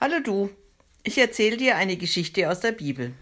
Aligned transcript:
Hallo 0.00 0.20
du, 0.22 0.48
ich 1.02 1.18
erzähle 1.18 1.56
dir 1.56 1.74
eine 1.74 1.96
Geschichte 1.96 2.48
aus 2.48 2.60
der 2.60 2.70
Bibel. 2.70 3.14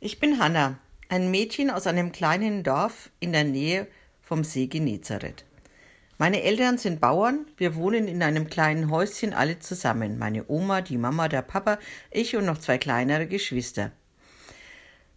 Ich 0.00 0.18
bin 0.18 0.38
Hanna, 0.38 0.78
ein 1.10 1.30
Mädchen 1.30 1.68
aus 1.68 1.86
einem 1.86 2.12
kleinen 2.12 2.62
Dorf 2.62 3.10
in 3.20 3.32
der 3.32 3.44
Nähe 3.44 3.88
vom 4.22 4.42
See 4.42 4.68
Genezareth. 4.68 5.44
Meine 6.16 6.42
Eltern 6.42 6.78
sind 6.78 6.98
Bauern, 6.98 7.44
wir 7.58 7.74
wohnen 7.74 8.08
in 8.08 8.22
einem 8.22 8.48
kleinen 8.48 8.90
Häuschen 8.90 9.34
alle 9.34 9.58
zusammen. 9.58 10.16
Meine 10.16 10.48
Oma, 10.48 10.80
die 10.80 10.96
Mama, 10.96 11.28
der 11.28 11.42
Papa, 11.42 11.78
ich 12.10 12.34
und 12.34 12.46
noch 12.46 12.56
zwei 12.56 12.78
kleinere 12.78 13.26
Geschwister. 13.26 13.92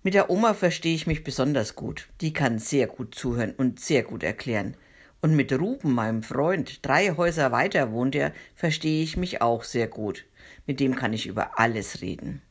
Mit 0.04 0.14
der 0.14 0.30
Oma 0.30 0.56
verstehe 0.56 0.94
ich 0.94 1.08
mich 1.08 1.24
besonders 1.24 1.78
gut. 1.78 2.10
Die 2.20 2.34
kann 2.34 2.60
sehr 2.60 2.88
gut 2.88 3.16
zuhören 3.16 3.54
und 3.56 3.80
sehr 3.80 4.04
gut 4.04 4.24
erklären. 4.24 4.76
Und 5.24 5.38
mit 5.38 5.54
Ruben, 5.54 5.94
meinem 5.94 6.22
Freund, 6.22 6.86
drei 6.86 7.16
Häuser 7.16 7.54
weiter 7.54 7.94
wohnt 7.94 8.14
er, 8.14 8.34
verstehe 8.56 9.02
ich 9.02 9.16
mich 9.16 9.42
auch 9.42 9.64
sehr 9.64 9.88
gut. 9.88 10.26
Mit 10.68 10.82
dem 10.82 10.98
kann 10.98 11.14
ich 11.14 11.28
über 11.28 11.58
alles 11.58 12.02
reden. 12.02 12.42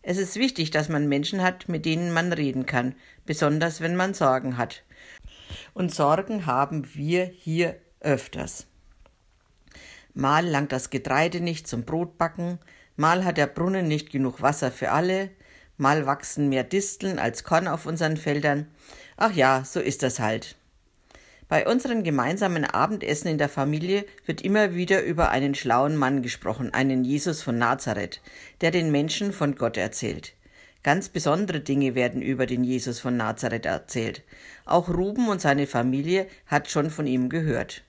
Es 0.00 0.16
ist 0.16 0.36
wichtig, 0.36 0.70
dass 0.70 0.88
man 0.88 1.08
Menschen 1.08 1.42
hat, 1.42 1.68
mit 1.68 1.84
denen 1.84 2.12
man 2.12 2.32
reden 2.32 2.66
kann, 2.66 2.94
besonders 3.26 3.80
wenn 3.80 3.96
man 3.96 4.14
Sorgen 4.14 4.58
hat. 4.58 4.84
Und 5.72 5.92
Sorgen 5.92 6.46
haben 6.46 6.94
wir 6.94 7.24
hier 7.24 7.80
öfters. 7.98 8.68
Mal 10.12 10.46
langt 10.46 10.70
das 10.70 10.90
Getreide 10.90 11.40
nicht 11.40 11.66
zum 11.66 11.82
Brotbacken, 11.82 12.60
mal 12.94 13.24
hat 13.24 13.38
der 13.38 13.48
Brunnen 13.48 13.88
nicht 13.88 14.12
genug 14.12 14.40
Wasser 14.40 14.70
für 14.70 14.92
alle, 14.92 15.30
mal 15.78 16.06
wachsen 16.06 16.48
mehr 16.48 16.62
Disteln 16.62 17.18
als 17.18 17.42
Korn 17.42 17.66
auf 17.66 17.86
unseren 17.86 18.16
Feldern. 18.16 18.68
Ach 19.16 19.32
ja, 19.32 19.64
so 19.64 19.80
ist 19.80 20.04
das 20.04 20.20
halt. 20.20 20.54
Bei 21.48 21.66
unseren 21.66 22.04
gemeinsamen 22.04 22.64
Abendessen 22.64 23.28
in 23.28 23.38
der 23.38 23.48
Familie 23.48 24.06
wird 24.24 24.40
immer 24.40 24.74
wieder 24.74 25.02
über 25.02 25.30
einen 25.30 25.54
schlauen 25.54 25.96
Mann 25.96 26.22
gesprochen, 26.22 26.72
einen 26.72 27.04
Jesus 27.04 27.42
von 27.42 27.58
Nazareth, 27.58 28.22
der 28.60 28.70
den 28.70 28.90
Menschen 28.90 29.32
von 29.32 29.54
Gott 29.54 29.76
erzählt. 29.76 30.32
Ganz 30.82 31.08
besondere 31.08 31.60
Dinge 31.60 31.94
werden 31.94 32.22
über 32.22 32.46
den 32.46 32.64
Jesus 32.64 33.00
von 33.00 33.16
Nazareth 33.16 33.66
erzählt. 33.66 34.22
Auch 34.64 34.88
Ruben 34.88 35.28
und 35.28 35.40
seine 35.40 35.66
Familie 35.66 36.26
hat 36.46 36.70
schon 36.70 36.90
von 36.90 37.06
ihm 37.06 37.28
gehört. 37.28 37.82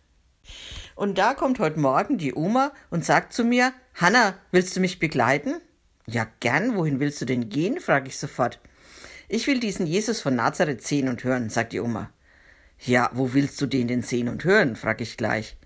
Und 0.95 1.17
da 1.17 1.33
kommt 1.33 1.59
heute 1.59 1.79
Morgen 1.79 2.17
die 2.17 2.33
Oma 2.33 2.71
und 2.89 3.03
sagt 3.03 3.33
zu 3.33 3.43
mir, 3.43 3.73
Hanna, 3.95 4.35
willst 4.51 4.75
du 4.75 4.79
mich 4.79 4.99
begleiten? 4.99 5.55
Ja, 6.07 6.27
gern. 6.39 6.75
Wohin 6.75 6.99
willst 6.99 7.19
du 7.21 7.25
denn 7.25 7.49
gehen? 7.49 7.79
frage 7.79 8.07
ich 8.07 8.17
sofort. 8.17 8.59
Ich 9.27 9.47
will 9.47 9.59
diesen 9.59 9.87
Jesus 9.87 10.21
von 10.21 10.35
Nazareth 10.35 10.85
sehen 10.85 11.09
und 11.09 11.23
hören, 11.23 11.49
sagt 11.49 11.73
die 11.73 11.81
Oma. 11.81 12.11
Ja, 12.79 13.09
wo 13.13 13.33
willst 13.33 13.59
du 13.61 13.65
den 13.65 13.87
denn 13.87 14.01
sehen 14.01 14.29
und 14.29 14.43
hören? 14.43 14.75
frage 14.75 15.03
ich 15.03 15.17
gleich. 15.17 15.57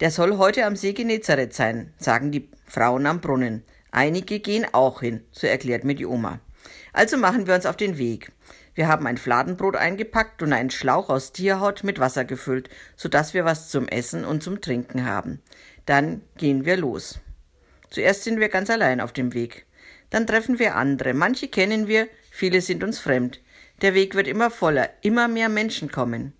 Der 0.00 0.10
soll 0.10 0.36
heute 0.36 0.66
am 0.66 0.76
See 0.76 0.92
Genezareth 0.92 1.54
sein, 1.54 1.92
sagen 1.98 2.30
die 2.30 2.48
Frauen 2.66 3.06
am 3.06 3.20
Brunnen. 3.20 3.62
Einige 3.90 4.40
gehen 4.40 4.66
auch 4.72 5.00
hin, 5.00 5.22
so 5.32 5.46
erklärt 5.46 5.84
mir 5.84 5.94
die 5.94 6.06
Oma. 6.06 6.40
Also 6.92 7.16
machen 7.16 7.46
wir 7.46 7.54
uns 7.54 7.66
auf 7.66 7.76
den 7.76 7.98
Weg. 7.98 8.32
Wir 8.74 8.88
haben 8.88 9.06
ein 9.06 9.16
Fladenbrot 9.16 9.74
eingepackt 9.74 10.42
und 10.42 10.52
einen 10.52 10.70
Schlauch 10.70 11.08
aus 11.08 11.32
Tierhaut 11.32 11.82
mit 11.82 11.98
Wasser 11.98 12.26
gefüllt, 12.26 12.68
so 12.94 13.08
dass 13.08 13.32
wir 13.32 13.46
was 13.46 13.70
zum 13.70 13.88
Essen 13.88 14.26
und 14.26 14.42
zum 14.42 14.60
Trinken 14.60 15.06
haben. 15.06 15.40
Dann 15.86 16.20
gehen 16.36 16.66
wir 16.66 16.76
los. 16.76 17.20
Zuerst 17.88 18.24
sind 18.24 18.38
wir 18.38 18.50
ganz 18.50 18.68
allein 18.68 19.00
auf 19.00 19.12
dem 19.12 19.32
Weg. 19.32 19.64
Dann 20.10 20.26
treffen 20.26 20.58
wir 20.58 20.76
andere. 20.76 21.14
Manche 21.14 21.48
kennen 21.48 21.88
wir, 21.88 22.08
viele 22.30 22.60
sind 22.60 22.84
uns 22.84 22.98
fremd. 22.98 23.40
Der 23.82 23.94
Weg 23.94 24.14
wird 24.14 24.26
immer 24.26 24.50
voller, 24.50 24.88
immer 25.02 25.28
mehr 25.28 25.48
Menschen 25.48 25.90
kommen. 25.90 26.32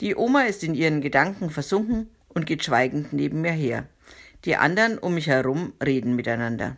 Die 0.00 0.14
Oma 0.14 0.42
ist 0.42 0.62
in 0.62 0.74
ihren 0.74 1.00
Gedanken 1.00 1.48
versunken 1.48 2.10
und 2.28 2.44
geht 2.44 2.64
schweigend 2.64 3.12
neben 3.14 3.40
mir 3.40 3.52
her. 3.52 3.86
Die 4.44 4.56
anderen 4.56 4.98
um 4.98 5.14
mich 5.14 5.26
herum 5.26 5.72
reden 5.82 6.14
miteinander. 6.14 6.76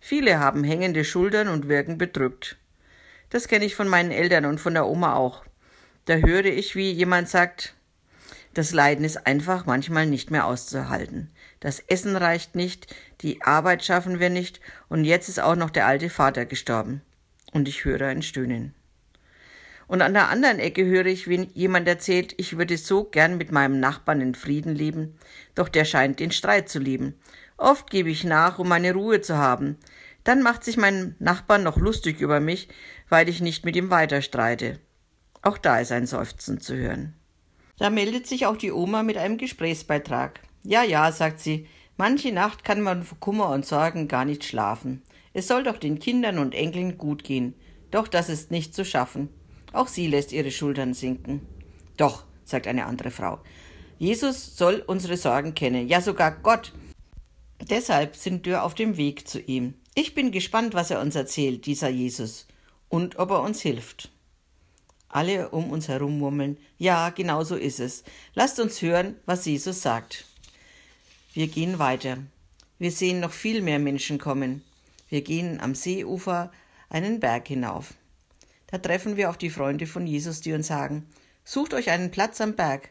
Viele 0.00 0.40
haben 0.40 0.64
hängende 0.64 1.04
Schultern 1.04 1.48
und 1.48 1.68
wirken 1.68 1.96
bedrückt. 1.96 2.56
Das 3.30 3.46
kenne 3.46 3.64
ich 3.64 3.76
von 3.76 3.88
meinen 3.88 4.10
Eltern 4.10 4.44
und 4.44 4.60
von 4.60 4.74
der 4.74 4.86
Oma 4.86 5.14
auch. 5.14 5.44
Da 6.06 6.14
höre 6.16 6.44
ich, 6.44 6.74
wie 6.74 6.90
jemand 6.90 7.28
sagt, 7.28 7.74
das 8.54 8.72
Leiden 8.72 9.04
ist 9.04 9.26
einfach 9.26 9.66
manchmal 9.66 10.06
nicht 10.06 10.30
mehr 10.30 10.46
auszuhalten. 10.46 11.30
Das 11.60 11.80
Essen 11.80 12.16
reicht 12.16 12.54
nicht, 12.54 12.94
die 13.20 13.42
Arbeit 13.42 13.84
schaffen 13.84 14.18
wir 14.18 14.30
nicht 14.30 14.60
und 14.88 15.04
jetzt 15.04 15.28
ist 15.28 15.40
auch 15.40 15.56
noch 15.56 15.70
der 15.70 15.86
alte 15.86 16.10
Vater 16.10 16.46
gestorben. 16.46 17.02
Und 17.52 17.68
ich 17.68 17.84
höre 17.84 18.06
ein 18.06 18.22
Stöhnen. 18.22 18.74
Und 19.88 20.02
an 20.02 20.14
der 20.14 20.28
anderen 20.28 20.58
Ecke 20.58 20.84
höre 20.84 21.06
ich, 21.06 21.28
wie 21.28 21.48
jemand 21.54 21.86
erzählt, 21.86 22.34
ich 22.38 22.58
würde 22.58 22.76
so 22.76 23.04
gern 23.04 23.36
mit 23.36 23.52
meinem 23.52 23.78
Nachbarn 23.78 24.20
in 24.20 24.34
Frieden 24.34 24.74
leben, 24.74 25.16
doch 25.54 25.68
der 25.68 25.84
scheint 25.84 26.18
den 26.18 26.32
Streit 26.32 26.68
zu 26.68 26.78
lieben. 26.78 27.14
Oft 27.56 27.90
gebe 27.90 28.10
ich 28.10 28.24
nach, 28.24 28.58
um 28.58 28.68
meine 28.68 28.92
Ruhe 28.92 29.20
zu 29.20 29.36
haben. 29.36 29.78
Dann 30.24 30.42
macht 30.42 30.64
sich 30.64 30.76
mein 30.76 31.14
Nachbar 31.20 31.58
noch 31.58 31.76
lustig 31.76 32.20
über 32.20 32.40
mich, 32.40 32.68
weil 33.08 33.28
ich 33.28 33.40
nicht 33.40 33.64
mit 33.64 33.76
ihm 33.76 33.90
weiter 33.90 34.22
streite. 34.22 34.80
Auch 35.42 35.56
da 35.56 35.78
ist 35.78 35.92
ein 35.92 36.06
Seufzen 36.06 36.60
zu 36.60 36.74
hören. 36.76 37.14
Da 37.78 37.90
meldet 37.90 38.26
sich 38.26 38.46
auch 38.46 38.56
die 38.56 38.72
Oma 38.72 39.04
mit 39.04 39.16
einem 39.16 39.38
Gesprächsbeitrag. 39.38 40.40
Ja, 40.64 40.82
ja, 40.82 41.12
sagt 41.12 41.38
sie, 41.38 41.68
manche 41.96 42.32
Nacht 42.32 42.64
kann 42.64 42.80
man 42.80 43.04
vor 43.04 43.18
Kummer 43.20 43.50
und 43.50 43.64
Sorgen 43.64 44.08
gar 44.08 44.24
nicht 44.24 44.42
schlafen. 44.42 45.02
Es 45.32 45.46
soll 45.46 45.62
doch 45.62 45.78
den 45.78 46.00
Kindern 46.00 46.38
und 46.38 46.54
Enkeln 46.54 46.98
gut 46.98 47.22
gehen. 47.22 47.54
Doch 47.92 48.08
das 48.08 48.28
ist 48.28 48.50
nicht 48.50 48.74
zu 48.74 48.84
schaffen. 48.84 49.28
Auch 49.76 49.88
sie 49.88 50.06
lässt 50.06 50.32
ihre 50.32 50.50
Schultern 50.50 50.94
sinken. 50.94 51.46
Doch, 51.98 52.24
sagt 52.44 52.66
eine 52.66 52.86
andere 52.86 53.10
Frau. 53.10 53.40
Jesus 53.98 54.56
soll 54.56 54.82
unsere 54.86 55.18
Sorgen 55.18 55.54
kennen, 55.54 55.86
ja 55.86 56.00
sogar 56.00 56.30
Gott. 56.30 56.72
Deshalb 57.60 58.16
sind 58.16 58.46
wir 58.46 58.64
auf 58.64 58.74
dem 58.74 58.96
Weg 58.96 59.28
zu 59.28 59.38
ihm. 59.38 59.74
Ich 59.94 60.14
bin 60.14 60.30
gespannt, 60.30 60.72
was 60.72 60.90
er 60.90 61.00
uns 61.00 61.14
erzählt, 61.14 61.66
dieser 61.66 61.90
Jesus, 61.90 62.46
und 62.88 63.18
ob 63.18 63.30
er 63.30 63.42
uns 63.42 63.60
hilft. 63.60 64.10
Alle 65.08 65.50
um 65.50 65.70
uns 65.70 65.88
herum 65.88 66.18
murmeln, 66.18 66.56
ja, 66.78 67.10
genau 67.10 67.44
so 67.44 67.54
ist 67.54 67.80
es. 67.80 68.02
Lasst 68.34 68.58
uns 68.60 68.80
hören, 68.80 69.16
was 69.26 69.44
Jesus 69.44 69.82
sagt. 69.82 70.24
Wir 71.34 71.48
gehen 71.48 71.78
weiter. 71.78 72.18
Wir 72.78 72.90
sehen 72.90 73.20
noch 73.20 73.32
viel 73.32 73.60
mehr 73.60 73.78
Menschen 73.78 74.18
kommen. 74.18 74.62
Wir 75.10 75.20
gehen 75.20 75.60
am 75.60 75.74
Seeufer 75.74 76.50
einen 76.88 77.20
Berg 77.20 77.48
hinauf. 77.48 77.94
Da 78.68 78.78
treffen 78.78 79.16
wir 79.16 79.30
auf 79.30 79.38
die 79.38 79.50
Freunde 79.50 79.86
von 79.86 80.06
Jesus, 80.06 80.40
die 80.40 80.52
uns 80.52 80.66
sagen, 80.66 81.06
sucht 81.44 81.74
euch 81.74 81.90
einen 81.90 82.10
Platz 82.10 82.40
am 82.40 82.56
Berg. 82.56 82.90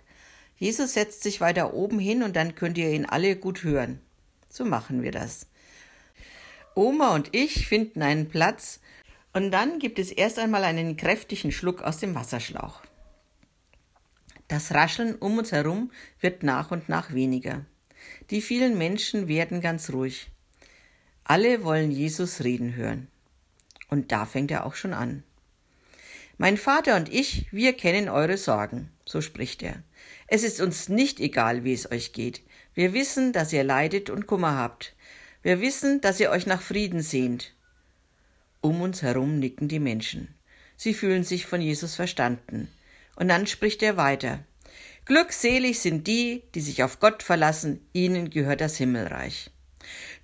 Jesus 0.58 0.94
setzt 0.94 1.24
sich 1.24 1.42
weiter 1.42 1.74
oben 1.74 2.00
hin 2.00 2.24
und 2.24 2.36
dann 2.36 2.56
könnt 2.56 2.78
ihr 2.78 2.92
ihn 2.92 3.06
alle 3.06 3.36
gut 3.36 3.64
hören. 3.64 4.00
So 4.50 4.64
machen 4.64 5.02
wir 5.04 5.12
das. 5.12 5.48
Oma 6.76 7.14
und 7.14 7.36
ich 7.36 7.68
finden 7.68 8.02
einen 8.02 8.30
Platz 8.30 8.80
und 9.34 9.52
dann 9.52 9.80
gibt 9.80 10.00
es 10.00 10.12
erst 10.12 10.40
einmal 10.40 10.64
einen 10.64 10.96
kräftigen 10.96 11.52
Schluck 11.52 11.82
aus 11.82 11.98
dem 11.98 12.16
Wasserschlauch. 12.16 12.82
Das 14.48 14.74
Rascheln 14.74 15.16
um 15.16 15.38
uns 15.38 15.52
herum 15.52 15.92
wird 16.22 16.44
nach 16.44 16.72
und 16.72 16.88
nach 16.88 17.14
weniger. 17.14 17.66
Die 18.30 18.42
vielen 18.42 18.78
Menschen 18.78 19.28
werden 19.28 19.60
ganz 19.60 19.92
ruhig. 19.92 20.30
Alle 21.24 21.64
wollen 21.64 21.92
Jesus 21.92 22.44
reden 22.44 22.76
hören. 22.76 23.08
Und 23.90 24.12
da 24.12 24.26
fängt 24.26 24.52
er 24.52 24.66
auch 24.66 24.76
schon 24.76 24.94
an. 24.94 25.24
Mein 26.38 26.58
Vater 26.58 26.98
und 26.98 27.12
ich, 27.14 27.48
wir 27.52 27.74
kennen 27.74 28.10
eure 28.10 28.38
Sorgen, 28.38 28.92
so 29.06 29.22
spricht 29.22 29.64
er. 29.64 29.82
Es 30.28 30.44
ist 30.44 30.60
uns 30.60 30.90
nicht 30.90 31.22
egal, 31.22 31.64
wie 31.64 31.74
es 31.74 31.90
euch 31.90 32.12
geht. 32.12 32.42
Wir 32.74 32.94
wissen, 32.94 33.32
dass 33.32 33.54
ihr 33.54 33.64
leidet 33.64 34.10
und 34.10 34.28
Kummer 34.28 34.58
habt. 34.58 34.96
Wir 35.44 35.62
wissen, 35.62 36.02
dass 36.02 36.20
ihr 36.20 36.32
euch 36.32 36.46
nach 36.46 36.62
Frieden 36.62 37.02
sehnt. 37.02 37.54
Um 38.60 38.82
uns 38.82 39.02
herum 39.02 39.40
nicken 39.40 39.70
die 39.70 39.80
Menschen. 39.80 40.34
Sie 40.76 40.94
fühlen 40.94 41.24
sich 41.24 41.46
von 41.46 41.62
Jesus 41.62 41.96
verstanden. 41.96 42.68
Und 43.16 43.30
dann 43.30 43.48
spricht 43.48 43.82
er 43.82 43.96
weiter. 43.96 44.44
Glückselig 45.06 45.80
sind 45.80 46.08
die, 46.08 46.44
die 46.54 46.62
sich 46.62 46.84
auf 46.84 47.00
Gott 47.00 47.24
verlassen, 47.24 47.80
ihnen 47.94 48.30
gehört 48.30 48.60
das 48.60 48.76
Himmelreich. 48.76 49.52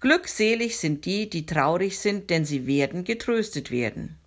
Glückselig 0.02 0.78
sind 0.78 1.06
die, 1.06 1.30
die 1.30 1.46
traurig 1.46 2.00
sind, 2.00 2.30
denn 2.30 2.44
sie 2.44 2.66
werden 2.66 3.06
getröstet 3.06 3.72
werden. 3.72 4.18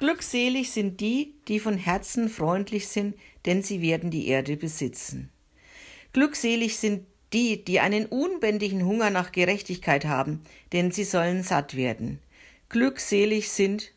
Glückselig 0.00 0.72
sind 0.72 1.00
die, 1.00 1.34
die 1.46 1.60
von 1.60 1.76
Herzen 1.76 2.30
freundlich 2.30 2.88
sind, 2.88 3.14
denn 3.44 3.62
sie 3.62 3.82
werden 3.82 4.10
die 4.10 4.28
Erde 4.28 4.56
besitzen. 4.56 5.28
Glückselig 6.14 6.78
sind 6.78 7.04
die, 7.34 7.62
die 7.62 7.80
einen 7.80 8.06
unbändigen 8.06 8.86
Hunger 8.86 9.10
nach 9.10 9.30
Gerechtigkeit 9.30 10.06
haben, 10.06 10.40
denn 10.72 10.90
sie 10.90 11.04
sollen 11.04 11.42
satt 11.42 11.76
werden. 11.76 12.18
Glückselig 12.70 13.50
sind, 13.50 13.92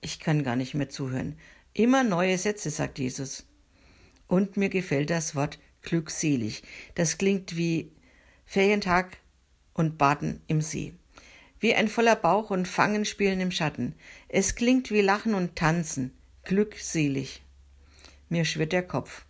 ich 0.00 0.20
kann 0.20 0.42
gar 0.42 0.56
nicht 0.56 0.72
mehr 0.72 0.88
zuhören, 0.88 1.36
immer 1.74 2.02
neue 2.02 2.38
Sätze, 2.38 2.70
sagt 2.70 2.98
Jesus. 2.98 3.44
Und 4.26 4.56
mir 4.56 4.70
gefällt 4.70 5.10
das 5.10 5.34
Wort 5.34 5.58
glückselig. 5.82 6.62
Das 6.94 7.18
klingt 7.18 7.58
wie 7.58 7.92
Ferientag 8.46 9.18
und 9.74 9.98
Baden 9.98 10.40
im 10.46 10.62
See 10.62 10.94
wie 11.60 11.74
ein 11.74 11.88
voller 11.88 12.16
Bauch 12.16 12.50
und 12.50 12.66
Fangenspielen 12.66 13.40
im 13.40 13.50
Schatten. 13.50 13.94
Es 14.28 14.54
klingt 14.54 14.90
wie 14.90 15.02
Lachen 15.02 15.34
und 15.34 15.56
Tanzen, 15.56 16.12
glückselig. 16.44 17.42
Mir 18.28 18.44
schwirrt 18.44 18.72
der 18.72 18.82
Kopf. 18.82 19.24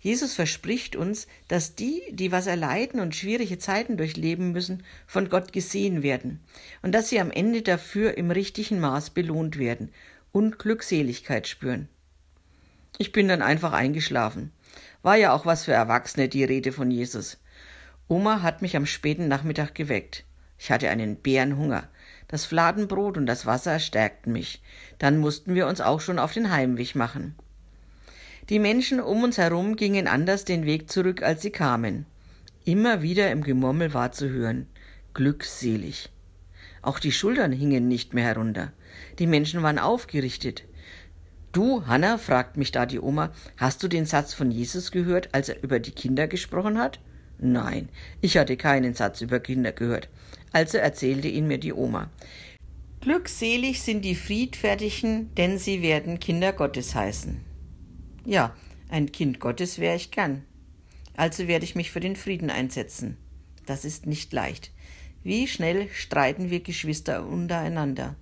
Jesus 0.00 0.34
verspricht 0.34 0.94
uns, 0.94 1.26
dass 1.48 1.74
die, 1.74 2.02
die 2.10 2.30
was 2.30 2.46
erleiden 2.46 3.00
und 3.00 3.16
schwierige 3.16 3.58
Zeiten 3.58 3.96
durchleben 3.96 4.52
müssen, 4.52 4.84
von 5.06 5.28
Gott 5.28 5.52
gesehen 5.52 6.04
werden 6.04 6.40
und 6.82 6.92
dass 6.92 7.08
sie 7.08 7.18
am 7.18 7.30
Ende 7.32 7.62
dafür 7.62 8.16
im 8.16 8.30
richtigen 8.30 8.78
Maß 8.78 9.10
belohnt 9.10 9.58
werden 9.58 9.90
und 10.30 10.58
Glückseligkeit 10.58 11.48
spüren. 11.48 11.88
Ich 12.98 13.10
bin 13.10 13.26
dann 13.26 13.42
einfach 13.42 13.72
eingeschlafen. 13.72 14.52
War 15.02 15.16
ja 15.16 15.32
auch 15.32 15.46
was 15.46 15.64
für 15.64 15.72
Erwachsene 15.72 16.28
die 16.28 16.44
Rede 16.44 16.72
von 16.72 16.90
Jesus. 16.90 17.38
Oma 18.06 18.42
hat 18.42 18.62
mich 18.62 18.76
am 18.76 18.86
späten 18.86 19.28
Nachmittag 19.28 19.74
geweckt. 19.74 20.25
Ich 20.58 20.70
hatte 20.70 20.88
einen 20.88 21.16
Bärenhunger. 21.16 21.88
Das 22.28 22.44
Fladenbrot 22.44 23.16
und 23.16 23.26
das 23.26 23.46
Wasser 23.46 23.78
stärkten 23.78 24.32
mich. 24.32 24.62
Dann 24.98 25.18
mussten 25.18 25.54
wir 25.54 25.66
uns 25.66 25.80
auch 25.80 26.00
schon 26.00 26.18
auf 26.18 26.32
den 26.32 26.50
Heimweg 26.50 26.94
machen. 26.94 27.34
Die 28.48 28.58
Menschen 28.58 29.00
um 29.00 29.24
uns 29.24 29.38
herum 29.38 29.76
gingen 29.76 30.06
anders 30.06 30.44
den 30.44 30.66
Weg 30.66 30.90
zurück, 30.90 31.22
als 31.22 31.42
sie 31.42 31.50
kamen. 31.50 32.06
Immer 32.64 33.02
wieder 33.02 33.30
im 33.30 33.42
Gemurmel 33.42 33.94
war 33.94 34.12
zu 34.12 34.28
hören. 34.28 34.66
Glückselig. 35.14 36.10
Auch 36.82 36.98
die 37.00 37.12
Schultern 37.12 37.52
hingen 37.52 37.88
nicht 37.88 38.14
mehr 38.14 38.24
herunter. 38.24 38.72
Die 39.18 39.26
Menschen 39.26 39.62
waren 39.62 39.78
aufgerichtet. 39.78 40.64
Du, 41.52 41.86
Hanna, 41.86 42.18
fragt 42.18 42.56
mich 42.56 42.70
da 42.70 42.86
die 42.86 43.00
Oma, 43.00 43.32
hast 43.56 43.82
du 43.82 43.88
den 43.88 44.04
Satz 44.04 44.34
von 44.34 44.50
Jesus 44.50 44.92
gehört, 44.92 45.34
als 45.34 45.48
er 45.48 45.62
über 45.62 45.80
die 45.80 45.90
Kinder 45.90 46.28
gesprochen 46.28 46.78
hat? 46.78 47.00
Nein, 47.38 47.88
ich 48.20 48.36
hatte 48.38 48.56
keinen 48.56 48.94
Satz 48.94 49.20
über 49.20 49.40
Kinder 49.40 49.72
gehört. 49.72 50.08
Also 50.56 50.78
erzählte 50.78 51.28
ihn 51.28 51.46
mir 51.46 51.58
die 51.58 51.74
Oma. 51.74 52.08
Glückselig 53.02 53.82
sind 53.82 54.06
die 54.06 54.14
Friedfertigen, 54.14 55.34
denn 55.34 55.58
sie 55.58 55.82
werden 55.82 56.18
Kinder 56.18 56.54
Gottes 56.54 56.94
heißen. 56.94 57.44
Ja, 58.24 58.56
ein 58.88 59.12
Kind 59.12 59.38
Gottes 59.38 59.78
wäre 59.78 59.96
ich 59.96 60.12
gern. 60.12 60.46
Also 61.14 61.46
werde 61.46 61.66
ich 61.66 61.74
mich 61.74 61.90
für 61.90 62.00
den 62.00 62.16
Frieden 62.16 62.48
einsetzen. 62.48 63.18
Das 63.66 63.84
ist 63.84 64.06
nicht 64.06 64.32
leicht. 64.32 64.70
Wie 65.22 65.46
schnell 65.46 65.90
streiten 65.90 66.48
wir 66.48 66.60
Geschwister 66.60 67.26
untereinander? 67.26 68.16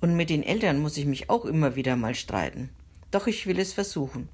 Und 0.00 0.14
mit 0.14 0.30
den 0.30 0.44
Eltern 0.44 0.78
muss 0.78 0.96
ich 0.96 1.04
mich 1.04 1.30
auch 1.30 1.44
immer 1.46 1.74
wieder 1.74 1.96
mal 1.96 2.14
streiten. 2.14 2.70
Doch 3.10 3.26
ich 3.26 3.48
will 3.48 3.58
es 3.58 3.72
versuchen. 3.72 4.28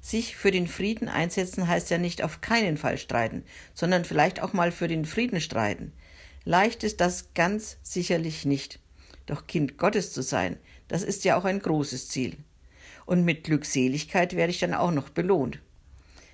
Sich 0.00 0.36
für 0.36 0.52
den 0.52 0.68
Frieden 0.68 1.08
einsetzen 1.08 1.66
heißt 1.66 1.90
ja 1.90 1.98
nicht 1.98 2.22
auf 2.22 2.42
keinen 2.42 2.76
Fall 2.76 2.96
streiten, 2.96 3.42
sondern 3.74 4.04
vielleicht 4.04 4.40
auch 4.40 4.52
mal 4.52 4.70
für 4.70 4.86
den 4.86 5.04
Frieden 5.04 5.40
streiten. 5.40 5.92
Leicht 6.44 6.84
ist 6.84 7.00
das 7.00 7.32
ganz 7.34 7.78
sicherlich 7.82 8.44
nicht. 8.44 8.80
Doch 9.26 9.46
Kind 9.46 9.78
Gottes 9.78 10.12
zu 10.12 10.22
sein, 10.22 10.58
das 10.88 11.02
ist 11.02 11.24
ja 11.24 11.36
auch 11.36 11.44
ein 11.44 11.60
großes 11.60 12.08
Ziel 12.08 12.36
und 13.06 13.24
mit 13.24 13.44
Glückseligkeit 13.44 14.34
werde 14.36 14.50
ich 14.50 14.60
dann 14.60 14.74
auch 14.74 14.90
noch 14.90 15.10
belohnt. 15.10 15.60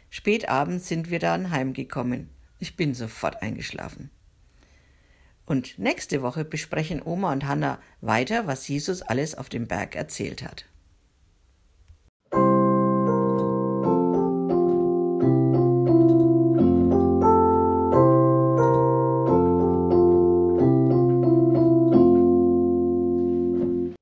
Spät 0.09 0.49
abends 0.49 0.89
sind 0.89 1.11
wir 1.11 1.19
dann 1.19 1.51
heimgekommen. 1.51 2.31
Ich 2.59 2.77
bin 2.77 2.95
sofort 2.95 3.43
eingeschlafen. 3.43 4.11
Und 5.47 5.79
nächste 5.79 6.23
Woche 6.23 6.45
besprechen 6.45 7.03
Oma 7.03 7.33
und 7.33 7.47
Hanna 7.47 7.81
weiter, 8.01 8.47
was 8.47 8.69
Jesus 8.69 9.03
alles 9.03 9.35
auf 9.35 9.49
dem 9.49 9.67
Berg 9.67 9.97
erzählt 9.97 10.43
hat. 10.43 10.67